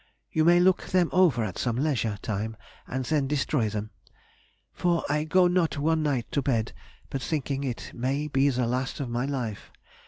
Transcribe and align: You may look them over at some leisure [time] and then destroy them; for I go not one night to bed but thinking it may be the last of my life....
You 0.31 0.45
may 0.45 0.59
look 0.59 0.85
them 0.87 1.09
over 1.13 1.43
at 1.43 1.59
some 1.59 1.75
leisure 1.75 2.17
[time] 2.23 2.57
and 2.87 3.05
then 3.05 3.27
destroy 3.27 3.69
them; 3.69 3.91
for 4.73 5.03
I 5.07 5.25
go 5.25 5.45
not 5.45 5.77
one 5.77 6.01
night 6.01 6.25
to 6.31 6.41
bed 6.41 6.73
but 7.11 7.21
thinking 7.21 7.63
it 7.63 7.91
may 7.93 8.27
be 8.27 8.49
the 8.49 8.65
last 8.65 8.99
of 8.99 9.09
my 9.09 9.25
life.... 9.27 9.71